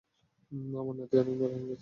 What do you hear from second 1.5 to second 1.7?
হয়ে